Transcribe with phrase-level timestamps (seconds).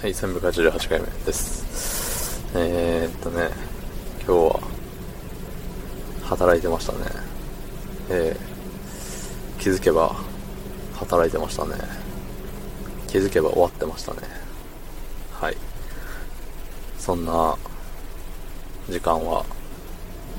[0.00, 2.46] はい、388回目です。
[2.54, 3.48] えー、っとね、
[4.24, 4.60] 今日は、
[6.22, 6.98] 働いてましたね。
[8.08, 10.14] えー、気づけば、
[10.94, 11.74] 働いてましたね。
[13.08, 14.20] 気づけば終わってましたね。
[15.32, 15.56] はい。
[16.96, 17.56] そんな、
[18.88, 19.44] 時間は、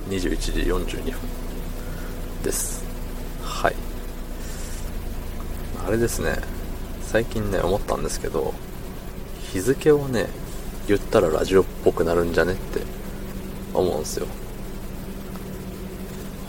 [0.07, 1.19] 21時42分
[2.43, 2.81] です。
[3.43, 3.75] はい。
[5.85, 6.37] あれですね、
[7.01, 8.53] 最近ね、思ったんですけど、
[9.51, 10.27] 日付をね、
[10.87, 12.81] 言ったらラジオっぽくなるんじゃねって
[13.73, 14.27] 思うんすよ。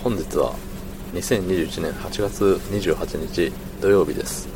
[0.04, 0.54] 本日は
[1.14, 4.48] 2021年8月28日土曜日です。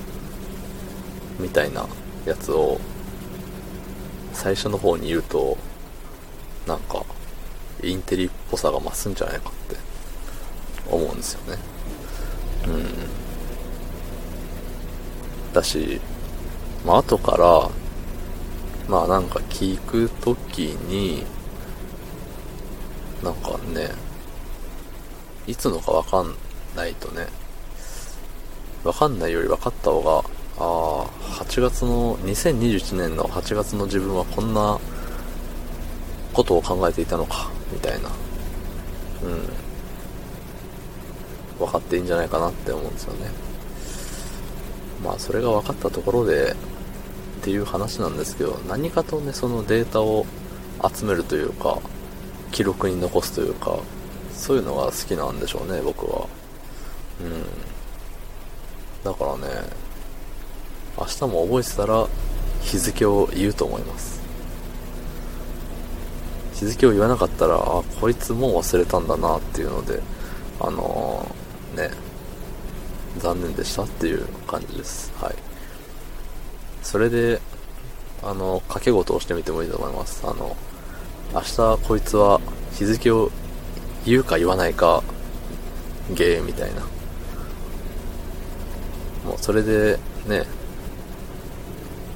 [1.40, 1.86] みたいな
[2.26, 2.78] やつを
[4.34, 5.56] 最初の方に言うと、
[6.66, 7.02] なんか、
[7.82, 9.76] インテリっぽさが増すんじゃないかって
[10.90, 11.58] 思うんですよね。
[12.66, 12.84] うん。
[15.54, 16.00] だし、
[16.84, 17.70] まあ後から、
[18.88, 21.24] まあなんか聞くときに、
[23.22, 23.90] なんかね、
[25.46, 26.34] いつのかわかん
[26.76, 27.26] ないとね、
[28.84, 30.18] わかんないより分かった方が、
[30.58, 31.06] あ
[31.38, 34.78] あ、8月の、2021年の8月の自分はこんな
[36.34, 38.10] ことを考えていたのか、みたいな、
[39.22, 39.48] うん、
[41.58, 43.30] 分かっていいんじゃないかなって思うんですよね。
[45.02, 46.54] まあそれが分かったところで、
[47.44, 50.24] っていう話なんですけど、何かとね、そのデータを
[50.96, 51.78] 集めるというか、
[52.52, 53.78] 記録に残すというか、
[54.32, 56.26] そういうのが好きなんでしょうね、僕は。
[57.20, 57.44] うん。
[59.04, 59.62] だからね、
[60.96, 62.08] 明日も覚えてたら、
[62.62, 64.22] 日付を言うと思います。
[66.54, 70.00] 日付を言わなかったら、あ、こいつもう忘れたんだなっていうので、
[70.60, 71.90] あのー、ね、
[73.18, 75.12] 残念でしたっていう感じです。
[75.16, 75.53] はい。
[76.84, 77.40] それで、
[78.22, 80.22] あの、掛け事をしてみてもいいと思います。
[80.24, 80.56] あの、
[81.32, 82.40] 明日こいつは
[82.74, 83.30] 日付を
[84.04, 85.02] 言うか言わないか、
[86.10, 86.82] ゲーみたいな。
[89.24, 90.44] もうそれで、ね、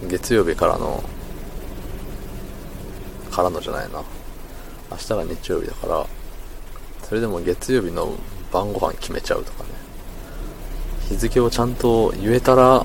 [0.07, 1.03] 月曜日からの、
[3.31, 4.03] からのじゃないな。
[4.91, 6.07] 明日が日曜日だから、
[7.03, 8.13] それでも月曜日の
[8.53, 9.71] 晩ご飯決めちゃうとかね。
[11.09, 12.85] 日付をちゃんと言えたら、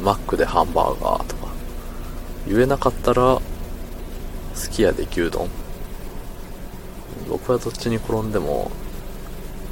[0.00, 1.42] マックでハンバーガーとか。
[2.46, 3.40] 言えなかったら、
[4.54, 5.48] すき家で牛丼。
[7.28, 8.70] 僕はどっちに転んでも、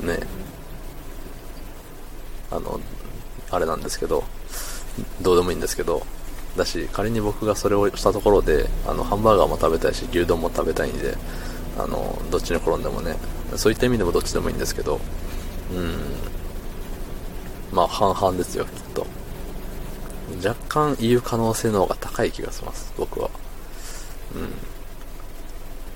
[0.03, 0.19] ね、
[2.50, 2.80] あの、
[3.50, 4.25] あれなんですけど、
[5.20, 6.06] どうでもいいんですけど、
[6.56, 11.16] だし、仮に僕がそれをしたところで、あの、ハンバーガーも食べたいし、牛丼も食べたいんで、
[11.78, 13.16] あの、どっちに転んでもね、
[13.56, 15.00] そういった意味でもどっちでもいいんですけど、
[15.72, 15.98] うん、
[17.72, 19.06] まあ、半々ですよ、きっと。
[20.36, 23.30] 若干言う可能性の方が高い気がします、僕は。
[24.34, 24.48] うん。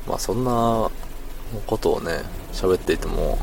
[0.09, 0.91] まあそんな
[1.67, 2.23] ことをね、
[2.53, 3.39] 喋っていても、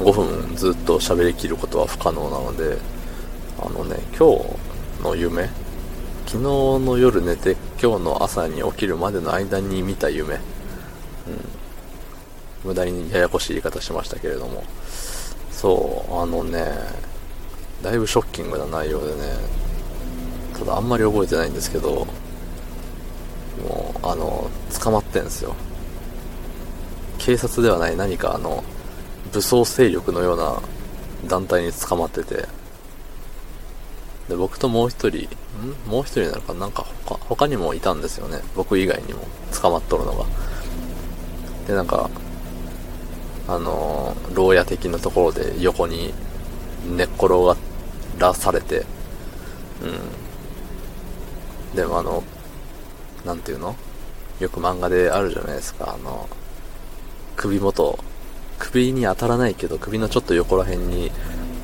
[0.00, 2.78] 5分ずっと喋りきることは不可能なので、
[3.58, 5.48] あのね、今日の夢、
[6.26, 10.40] 昨日の夜寝て今日の朝に起きるまでの間に見た夢、うん。
[12.64, 14.64] 無駄にややこしい言い方しましたけれども、
[15.50, 16.72] そう、あのね、
[17.82, 19.36] だいぶショッキングな内容でね、
[20.60, 22.06] ただあんまり覚えてないんですけど、
[23.66, 24.48] もう、あの、
[24.80, 25.54] 捕まってんですよ。
[27.18, 28.62] 警察ではない何かあの、
[29.32, 30.60] 武装勢力のような
[31.28, 32.46] 団体に捕まってて、
[34.28, 35.28] で、僕ともう一人、
[35.88, 35.90] ん？
[35.90, 36.54] もう一人なのか？
[36.54, 38.40] なんか他、他にもいたんですよね。
[38.54, 39.20] 僕以外にも
[39.60, 40.24] 捕まっとるのが。
[41.66, 42.08] で、なんか、
[43.48, 46.14] あの、牢屋的なところで横に
[46.86, 47.56] 寝っ転が
[48.18, 48.86] らされて、
[49.82, 49.98] うん。
[51.74, 52.22] でもあの、
[53.24, 53.76] なんていうの？
[54.40, 56.28] よく漫画であるじゃないですか、あの、
[57.36, 57.98] 首元、
[58.58, 61.12] 首に当たらないけど、首のちょっと横ら辺に、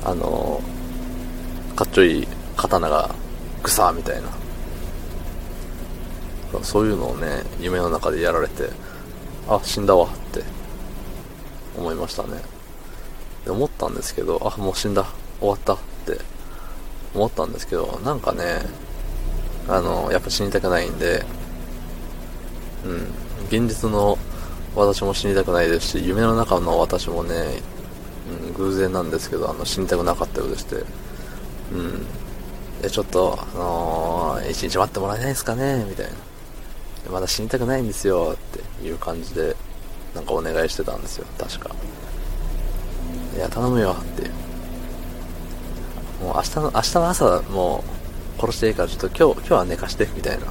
[0.03, 0.61] あの、
[1.75, 3.15] かっちょいい刀が、
[3.63, 4.29] ぐさーみたいな。
[6.63, 8.69] そういうのをね、夢の中でやられて、
[9.49, 10.43] あ、死んだわって、
[11.77, 12.41] 思いましたね。
[13.43, 15.05] で、思ったんですけど、あ、もう死んだ、
[15.39, 16.19] 終わったって、
[17.13, 18.61] 思ったんですけど、なんかね、
[19.67, 21.23] あの、やっぱ死にたくないんで、
[22.85, 24.17] うん、現実の
[24.75, 27.61] 私も死にたくないですし、夢の中の私もね、
[28.45, 30.83] うん、偶然なんですけど、あの、死にたくなかったようでして、
[31.73, 32.05] うん。
[32.81, 36.11] で、ちょっと、あのー、一日待ってもらえないですかねみたいな。
[37.11, 39.55] まだ死にたくないんですよ、っていう感じで、
[40.13, 41.71] なんかお願いしてたんですよ、確か。
[43.35, 44.29] いや、頼むよ、って。
[46.23, 47.96] もう明日の、明日の朝、もう、
[48.39, 50.45] 殺していいから、ちょっと今日、今日は寝かして、みたいな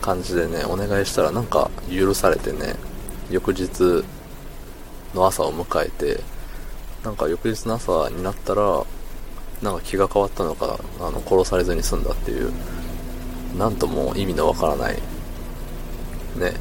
[0.00, 2.76] 感じでね、お願いしたらなんか許されてね、
[3.30, 4.04] 翌日
[5.14, 6.20] の朝を迎えて、
[7.04, 8.84] なんか翌日の朝になったら、
[9.62, 12.52] なんか気が変わったのか、あの、殺されずに済んだっていう、
[13.56, 14.94] なんとも意味のわからない、
[16.36, 16.52] ね、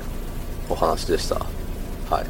[0.69, 1.35] お話でした。
[2.09, 2.25] はい。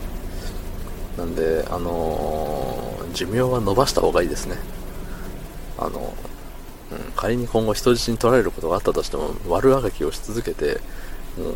[1.18, 4.57] なんで、あのー、寿命は伸ばした方がいいですね。
[5.78, 6.13] あの、
[6.92, 10.80] うん、仮に今後人質に取られることがあったとしても、悪あがきをし続けて、
[11.38, 11.50] も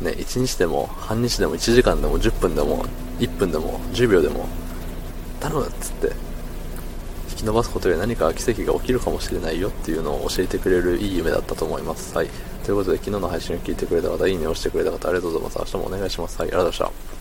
[0.00, 2.84] う、ね、1日でも、半日でも、1時間でも、10分でも、
[3.18, 4.46] 1分でも、10秒でも、
[5.40, 6.12] 頼むっつって、
[7.30, 12.14] 引き伸ばすことで何か奇跡が起きるかもしれないよっていうのを教えてくれるいい夢だったと思います。
[12.16, 12.28] はい。
[12.64, 15.58] ということで、昨日の配信を聞いてくれた方、いいねをしてくれた方、ありがとうございます。
[15.58, 16.38] 明日もお願いします。
[16.38, 17.15] はい、ありがとうございました。